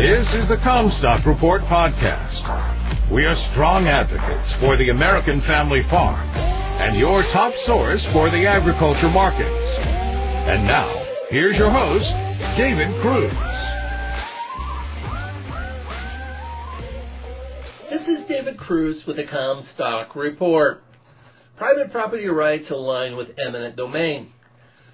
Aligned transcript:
This 0.00 0.32
is 0.32 0.48
the 0.48 0.56
Commstock 0.56 1.26
Report 1.26 1.60
podcast. 1.68 2.40
We 3.12 3.26
are 3.26 3.36
strong 3.52 3.84
advocates 3.84 4.50
for 4.58 4.78
the 4.78 4.88
American 4.88 5.42
family 5.42 5.82
farm 5.90 6.26
and 6.80 6.98
your 6.98 7.20
top 7.34 7.52
source 7.66 8.02
for 8.10 8.30
the 8.30 8.46
agriculture 8.48 9.10
markets. 9.10 9.76
And 10.48 10.64
now, 10.64 10.88
here's 11.28 11.58
your 11.58 11.68
host, 11.70 12.08
David 12.56 12.88
Kruse. 13.04 13.30
This 17.90 18.08
is 18.08 18.26
David 18.26 18.56
Kruse 18.56 19.04
with 19.06 19.16
the 19.16 19.24
Commstock 19.24 20.16
Report. 20.16 20.82
Private 21.58 21.92
property 21.92 22.28
rights 22.28 22.70
align 22.70 23.18
with 23.18 23.28
eminent 23.38 23.76
domain. 23.76 24.32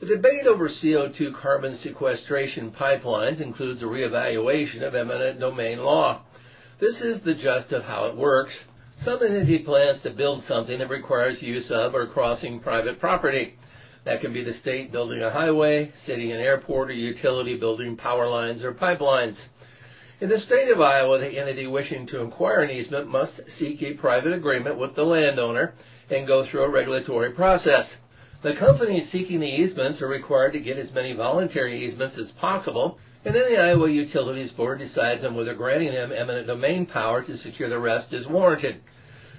The 0.00 0.06
debate 0.06 0.46
over 0.46 0.68
CO2 0.68 1.34
carbon 1.34 1.74
sequestration 1.74 2.70
pipelines 2.70 3.40
includes 3.40 3.82
a 3.82 3.86
reevaluation 3.86 4.82
of 4.82 4.94
eminent 4.94 5.40
domain 5.40 5.80
law. 5.80 6.22
This 6.78 7.02
is 7.02 7.20
the 7.22 7.34
gist 7.34 7.72
of 7.72 7.82
how 7.82 8.06
it 8.06 8.16
works. 8.16 8.54
Some 9.02 9.20
entity 9.24 9.58
plans 9.58 10.00
to 10.02 10.10
build 10.10 10.44
something 10.44 10.78
that 10.78 10.88
requires 10.88 11.42
use 11.42 11.72
of 11.72 11.96
or 11.96 12.06
crossing 12.06 12.60
private 12.60 13.00
property. 13.00 13.58
That 14.04 14.20
can 14.20 14.32
be 14.32 14.44
the 14.44 14.54
state 14.54 14.92
building 14.92 15.20
a 15.20 15.32
highway, 15.32 15.92
city 16.04 16.30
and 16.30 16.40
airport, 16.40 16.90
or 16.90 16.94
utility 16.94 17.58
building 17.58 17.96
power 17.96 18.28
lines 18.28 18.62
or 18.62 18.72
pipelines. 18.72 19.36
In 20.20 20.28
the 20.28 20.38
state 20.38 20.70
of 20.70 20.80
Iowa, 20.80 21.18
the 21.18 21.36
entity 21.36 21.66
wishing 21.66 22.06
to 22.06 22.22
acquire 22.22 22.62
an 22.62 22.70
easement 22.70 23.08
must 23.08 23.40
seek 23.58 23.82
a 23.82 23.94
private 23.94 24.32
agreement 24.32 24.78
with 24.78 24.94
the 24.94 25.02
landowner 25.02 25.74
and 26.08 26.24
go 26.24 26.46
through 26.46 26.62
a 26.62 26.70
regulatory 26.70 27.32
process. 27.32 27.96
The 28.40 28.54
companies 28.54 29.10
seeking 29.10 29.40
the 29.40 29.46
easements 29.46 30.00
are 30.00 30.06
required 30.06 30.52
to 30.52 30.60
get 30.60 30.78
as 30.78 30.92
many 30.92 31.12
voluntary 31.12 31.84
easements 31.84 32.16
as 32.18 32.30
possible, 32.30 32.98
and 33.24 33.34
then 33.34 33.50
the 33.50 33.60
Iowa 33.60 33.90
Utilities 33.90 34.52
Board 34.52 34.78
decides 34.78 35.24
on 35.24 35.34
whether 35.34 35.54
granting 35.54 35.92
them 35.92 36.12
eminent 36.12 36.46
domain 36.46 36.86
power 36.86 37.20
to 37.24 37.36
secure 37.36 37.68
the 37.68 37.80
rest 37.80 38.12
is 38.12 38.28
warranted. 38.28 38.80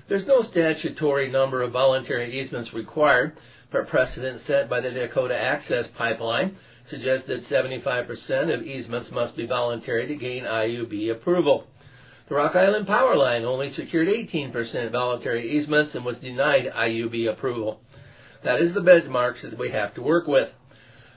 There's 0.09 0.27
no 0.27 0.41
statutory 0.41 1.31
number 1.31 1.61
of 1.61 1.71
voluntary 1.71 2.41
easements 2.41 2.73
required, 2.73 3.37
but 3.71 3.87
precedent 3.87 4.41
set 4.41 4.69
by 4.69 4.81
the 4.81 4.91
Dakota 4.91 5.37
Access 5.37 5.87
Pipeline 5.97 6.57
suggests 6.85 7.27
that 7.27 7.43
75% 7.43 8.53
of 8.53 8.63
easements 8.63 9.11
must 9.11 9.37
be 9.37 9.45
voluntary 9.45 10.07
to 10.07 10.15
gain 10.17 10.43
IUB 10.43 11.11
approval. 11.11 11.67
The 12.27 12.35
Rock 12.35 12.57
Island 12.57 12.85
Power 12.85 13.15
Line 13.15 13.45
only 13.45 13.69
secured 13.69 14.09
18% 14.09 14.91
voluntary 14.91 15.57
easements 15.57 15.95
and 15.95 16.03
was 16.03 16.19
denied 16.19 16.65
IUB 16.75 17.31
approval. 17.31 17.79
That 18.43 18.61
is 18.61 18.73
the 18.73 18.79
benchmarks 18.79 19.41
that 19.41 19.57
we 19.57 19.71
have 19.71 19.93
to 19.95 20.01
work 20.01 20.27
with. 20.27 20.49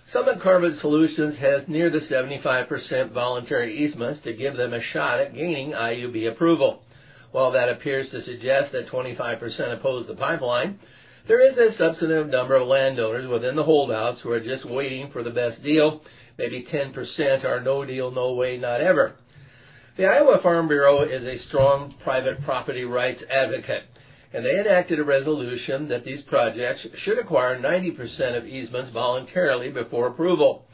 Summit 0.09 0.41
Carbon 0.41 0.75
Solutions 0.75 1.39
has 1.39 1.69
near 1.69 1.89
the 1.89 2.01
75% 2.01 3.13
voluntary 3.13 3.79
easements 3.79 4.21
to 4.23 4.33
give 4.35 4.57
them 4.57 4.73
a 4.73 4.81
shot 4.81 5.21
at 5.21 5.35
gaining 5.35 5.71
IUB 5.71 6.33
approval. 6.33 6.83
While 7.31 7.53
that 7.53 7.69
appears 7.69 8.11
to 8.11 8.21
suggest 8.23 8.73
that 8.73 8.89
25% 8.89 9.79
oppose 9.79 10.07
the 10.07 10.17
pipeline, 10.17 10.81
there 11.29 11.41
is 11.41 11.57
a 11.57 11.73
substantive 11.73 12.27
number 12.27 12.57
of 12.57 12.67
landowners 12.67 13.29
within 13.29 13.55
the 13.55 13.63
holdouts 13.63 14.21
who 14.21 14.33
are 14.33 14.41
just 14.41 14.69
waiting 14.69 15.11
for 15.13 15.23
the 15.23 15.31
best 15.31 15.63
deal. 15.63 16.03
Maybe 16.37 16.65
10% 16.65 17.45
are 17.45 17.61
no 17.61 17.85
deal, 17.85 18.11
no 18.11 18.35
way, 18.35 18.59
not 18.59 18.81
ever. 18.81 19.15
The 19.97 20.07
Iowa 20.07 20.41
Farm 20.43 20.67
Bureau 20.67 21.03
is 21.03 21.25
a 21.25 21.39
strong 21.39 21.95
private 22.03 22.43
property 22.43 22.85
rights 22.85 23.23
advocate 23.31 23.85
and 24.33 24.45
they 24.45 24.59
enacted 24.59 24.99
a 24.99 25.05
resolution 25.05 25.89
that 25.89 26.05
these 26.05 26.23
projects 26.23 26.87
should 26.97 27.19
acquire 27.19 27.59
90% 27.59 28.37
of 28.37 28.47
easements 28.47 28.91
voluntarily 28.91 29.71
before 29.71 30.09
approval. 30.09 30.67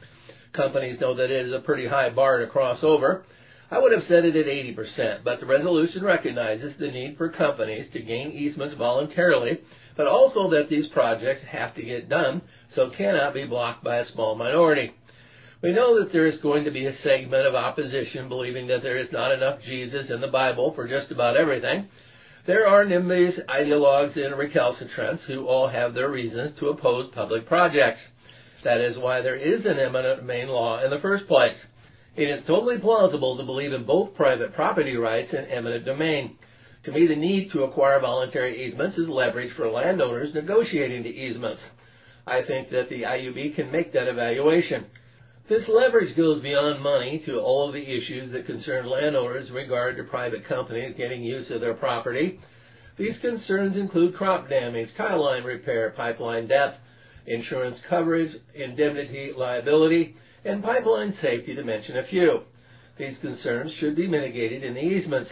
Companies 0.53 1.01
know 1.01 1.15
that 1.15 1.31
it 1.31 1.47
is 1.47 1.53
a 1.53 1.61
pretty 1.61 1.87
high 1.87 2.11
bar 2.11 2.39
to 2.39 2.47
cross 2.47 2.83
over. 2.83 3.25
I 3.71 3.79
would 3.79 3.93
have 3.93 4.05
set 4.05 4.25
it 4.25 4.35
at 4.35 4.47
80%, 4.47 5.25
but 5.25 5.41
the 5.41 5.47
resolution 5.47 6.03
recognizes 6.03 6.77
the 6.77 6.91
need 6.91 7.19
for 7.19 7.29
companies 7.29 7.91
to 7.91 8.01
gain 8.01 8.31
easements 8.31 8.75
voluntarily, 8.75 9.61
but 9.97 10.07
also 10.07 10.49
that 10.51 10.69
these 10.71 10.87
projects 10.87 11.43
have 11.43 11.75
to 11.75 11.83
get 11.83 12.09
done, 12.09 12.41
so 12.71 12.91
cannot 12.91 13.35
be 13.35 13.45
blocked 13.45 13.85
by 13.85 13.97
a 13.97 14.07
small 14.07 14.37
minority. 14.37 14.95
We 15.61 15.73
know 15.73 15.99
that 15.99 16.13
there 16.13 16.27
is 16.27 16.41
going 16.41 16.65
to 16.65 16.71
be 16.71 16.87
a 16.87 16.95
segment 16.95 17.47
of 17.47 17.57
opposition 17.57 18.29
believing 18.29 18.69
that 18.69 18.83
there 18.83 18.97
is 18.97 19.11
not 19.11 19.33
enough 19.33 19.61
Jesus 19.61 20.09
in 20.09 20.21
the 20.21 20.29
Bible 20.29 20.73
for 20.73 20.87
just 20.87 21.11
about 21.11 21.37
everything, 21.37 21.89
there 22.49 22.67
are 22.67 22.83
NIMBYs, 22.83 23.45
ideologues, 23.45 24.17
and 24.17 24.35
recalcitrants 24.35 25.21
who 25.27 25.47
all 25.47 25.69
have 25.69 25.93
their 25.93 26.11
reasons 26.11 26.59
to 26.59 26.71
oppose 26.71 27.11
public 27.11 27.47
projects. 27.47 28.01
That 28.65 28.81
is 28.81 28.97
why 28.97 29.21
there 29.21 29.37
is 29.37 29.67
an 29.67 29.79
eminent 29.79 30.21
domain 30.21 30.49
law 30.49 30.83
in 30.83 30.89
the 30.89 30.99
first 30.99 31.29
place. 31.29 31.63
It 32.17 32.31
is 32.31 32.47
totally 32.47 32.79
plausible 32.79 33.37
to 33.37 33.45
believe 33.45 33.75
in 33.75 33.85
both 33.85 34.15
private 34.15 34.55
property 34.55 34.97
rights 34.97 35.35
and 35.35 35.47
eminent 35.47 35.85
domain. 35.85 36.39
To 36.85 36.91
me, 36.91 37.07
the 37.07 37.17
need 37.17 37.51
to 37.51 37.65
acquire 37.65 38.01
voluntary 38.01 38.65
easements 38.65 38.97
is 38.97 39.11
leverage 39.11 39.53
for 39.53 39.69
landowners 39.69 40.33
negotiating 40.33 41.03
the 41.03 41.11
easements. 41.11 41.61
I 42.27 42.41
think 42.47 42.71
that 42.71 42.89
the 42.89 43.03
IUB 43.03 43.57
can 43.57 43.71
make 43.71 43.93
that 43.93 44.09
evaluation. 44.09 44.87
This 45.49 45.67
leverage 45.67 46.15
goes 46.15 46.43
beyond 46.43 46.83
money 46.83 47.23
to 47.25 47.41
all 47.41 47.69
of 47.69 47.73
the 47.73 47.97
issues 47.97 48.33
that 48.33 48.45
concern 48.45 48.85
landowners 48.85 49.49
in 49.49 49.55
regard 49.55 49.97
to 49.97 50.05
private 50.05 50.45
companies 50.45 50.95
getting 50.95 51.23
use 51.23 51.51
of 51.51 51.63
their 51.63 51.73
property. 51.73 52.39
These 52.99 53.19
concerns 53.21 53.79
include 53.79 54.15
crop 54.15 54.51
damage, 54.51 54.91
tile 54.95 55.25
line 55.25 55.45
repair, 55.45 55.91
pipeline 55.97 56.49
depth, 56.49 56.77
insurance 57.27 57.81
coverage, 57.89 58.37
indemnity 58.55 59.33
liability, 59.35 60.17
and 60.45 60.63
pipeline 60.63 61.15
safety 61.15 61.55
to 61.55 61.65
mention 61.65 61.97
a 61.97 62.05
few. 62.05 62.43
These 62.99 63.19
concerns 63.21 63.73
should 63.73 63.97
be 63.97 64.07
mitigated 64.07 64.63
in 64.63 64.75
the 64.75 64.85
easements. 64.85 65.31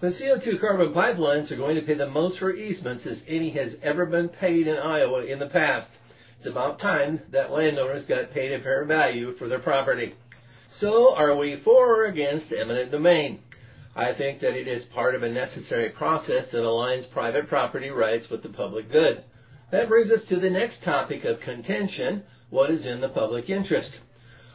The 0.00 0.08
CO2 0.08 0.60
carbon 0.60 0.94
pipelines 0.94 1.50
are 1.50 1.56
going 1.56 1.74
to 1.74 1.82
pay 1.82 1.94
the 1.94 2.08
most 2.08 2.38
for 2.38 2.54
easements 2.54 3.06
as 3.06 3.24
any 3.26 3.50
has 3.50 3.74
ever 3.82 4.06
been 4.06 4.28
paid 4.28 4.68
in 4.68 4.76
Iowa 4.76 5.24
in 5.24 5.40
the 5.40 5.48
past. 5.48 5.90
It's 6.38 6.46
about 6.46 6.78
time 6.78 7.20
that 7.32 7.50
landowners 7.50 8.06
got 8.06 8.30
paid 8.30 8.52
a 8.52 8.62
fair 8.62 8.84
value 8.84 9.34
for 9.36 9.48
their 9.48 9.58
property. 9.58 10.14
So, 10.70 11.14
are 11.14 11.36
we 11.36 11.60
for 11.64 12.02
or 12.02 12.04
against 12.06 12.52
eminent 12.52 12.92
domain? 12.92 13.40
I 13.96 14.14
think 14.14 14.40
that 14.40 14.54
it 14.54 14.68
is 14.68 14.84
part 14.94 15.16
of 15.16 15.24
a 15.24 15.28
necessary 15.28 15.90
process 15.90 16.46
that 16.52 16.62
aligns 16.62 17.10
private 17.10 17.48
property 17.48 17.90
rights 17.90 18.30
with 18.30 18.44
the 18.44 18.50
public 18.50 18.92
good. 18.92 19.24
That 19.72 19.88
brings 19.88 20.12
us 20.12 20.24
to 20.28 20.36
the 20.36 20.50
next 20.50 20.84
topic 20.84 21.24
of 21.24 21.40
contention 21.40 22.22
what 22.50 22.70
is 22.70 22.86
in 22.86 23.00
the 23.00 23.08
public 23.08 23.50
interest? 23.50 23.90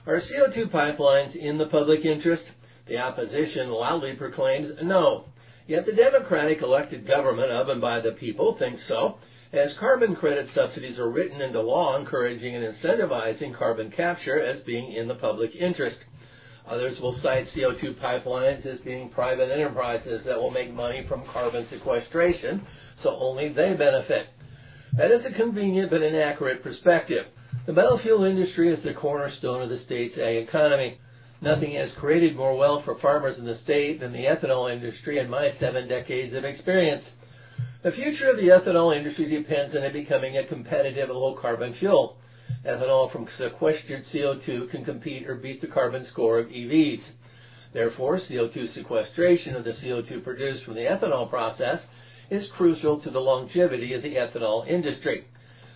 Are 0.08 0.22
CO2 0.22 0.72
pipelines 0.72 1.36
in 1.36 1.58
the 1.58 1.68
public 1.68 2.06
interest? 2.06 2.50
The 2.88 2.98
opposition 2.98 3.70
loudly 3.70 4.16
proclaims 4.16 4.72
no. 4.82 5.26
Yet 5.68 5.86
the 5.86 5.94
Democratic 5.94 6.62
elected 6.62 7.06
government 7.06 7.52
of 7.52 7.68
and 7.70 7.82
by 7.82 8.00
the 8.00 8.14
people 8.14 8.56
thinks 8.58 8.88
so, 8.88 9.18
as 9.54 9.78
carbon 9.80 10.16
credit 10.16 10.50
subsidies 10.50 10.98
are 10.98 11.12
written 11.12 11.40
into 11.40 11.62
law 11.62 11.96
encouraging 11.96 12.56
and 12.56 12.66
incentivizing 12.66 13.56
carbon 13.56 13.92
capture 13.92 14.40
as 14.40 14.60
being 14.62 14.94
in 14.94 15.08
the 15.08 15.14
public 15.14 15.56
interest. 15.56 15.98
Others 16.68 17.00
will 17.00 17.14
cite 17.14 17.46
CO2 17.56 17.94
pipelines 18.02 18.66
as 18.66 18.80
being 18.80 19.10
private 19.10 19.52
enterprises 19.52 20.26
that 20.26 20.40
will 20.40 20.50
make 20.50 20.74
money 20.74 21.06
from 21.08 21.24
carbon 21.32 21.68
sequestration, 21.68 22.66
so 22.98 23.16
only 23.20 23.50
they 23.50 23.76
benefit. 23.76 24.28
That 24.98 25.12
is 25.12 25.24
a 25.26 25.34
convenient 25.34 25.92
but 25.92 26.02
inaccurate 26.02 26.64
perspective. 26.64 27.28
The 27.68 27.74
biofuel 27.74 28.28
industry 28.28 28.74
is 28.74 28.84
the 28.84 28.94
cornerstone 28.94 29.62
of 29.62 29.70
the 29.70 29.78
state's 29.78 30.18
ag 30.18 30.48
economy. 30.48 30.98
Nothing 31.42 31.76
has 31.76 31.94
created 32.00 32.36
more 32.36 32.58
wealth 32.58 32.86
for 32.86 32.98
farmers 33.00 33.38
in 33.38 33.46
the 33.46 33.56
state 33.56 34.00
than 34.00 34.14
the 34.14 34.26
ethanol 34.26 34.72
industry 34.72 35.20
in 35.20 35.30
my 35.30 35.52
seven 35.60 35.88
decades 35.88 36.34
of 36.34 36.44
experience. 36.44 37.04
The 37.84 37.92
future 37.92 38.30
of 38.30 38.38
the 38.38 38.48
ethanol 38.48 38.96
industry 38.96 39.26
depends 39.26 39.76
on 39.76 39.84
it 39.84 39.92
becoming 39.92 40.38
a 40.38 40.48
competitive 40.48 41.10
low 41.10 41.36
carbon 41.36 41.74
fuel. 41.74 42.16
Ethanol 42.66 43.12
from 43.12 43.28
sequestered 43.38 44.04
CO2 44.04 44.72
can 44.72 44.86
compete 44.86 45.28
or 45.28 45.36
beat 45.36 45.60
the 45.60 45.68
carbon 45.68 46.06
score 46.06 46.40
of 46.40 46.48
EVs. 46.48 47.04
Therefore, 47.74 48.20
CO2 48.20 48.70
sequestration 48.70 49.58
of 49.58 49.66
the 49.66 49.74
CO2 49.74 50.24
produced 50.24 50.64
from 50.64 50.76
the 50.76 50.86
ethanol 50.86 51.30
process 51.30 51.86
is 52.30 52.50
crucial 52.56 53.02
to 53.02 53.10
the 53.10 53.20
longevity 53.20 53.94
of 53.94 54.02
the 54.02 54.16
ethanol 54.16 54.66
industry. 54.66 55.26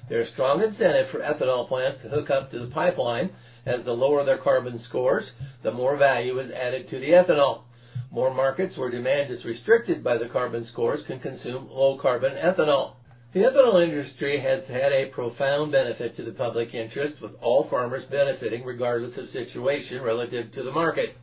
There 0.08 0.22
is 0.22 0.30
strong 0.30 0.64
incentive 0.64 1.10
for 1.10 1.20
ethanol 1.20 1.68
plants 1.68 2.02
to 2.04 2.08
hook 2.08 2.30
up 2.30 2.52
to 2.52 2.60
the 2.60 2.72
pipeline 2.72 3.32
as 3.66 3.84
the 3.84 3.92
lower 3.92 4.24
their 4.24 4.38
carbon 4.38 4.80
scores, 4.80 5.34
the 5.62 5.74
more 5.74 5.98
value 5.98 6.40
is 6.40 6.52
added 6.52 6.88
to 6.88 7.00
the 7.00 7.10
ethanol. 7.10 7.64
More 8.10 8.34
markets 8.34 8.78
where 8.78 8.90
demand 8.90 9.32
is 9.32 9.44
restricted 9.44 10.04
by 10.04 10.18
the 10.18 10.30
carbon 10.30 10.64
scores 10.64 11.04
can 11.04 11.20
consume 11.20 11.70
low 11.70 11.98
carbon 11.98 12.34
ethanol. 12.34 12.96
The 13.34 13.42
ethanol 13.42 13.84
industry 13.84 14.40
has 14.40 14.66
had 14.66 14.94
a 14.94 15.08
profound 15.08 15.74
benefit 15.74 16.16
to 16.16 16.24
the 16.24 16.32
public 16.32 16.74
interest, 16.74 17.22
with 17.22 17.34
all 17.42 17.66
farmers 17.70 18.06
benefiting 18.06 18.64
regardless 18.64 19.18
of 19.18 19.28
situation 19.30 20.02
relative 20.02 20.52
to 20.54 20.64
the 20.64 20.72
market. 20.72 21.18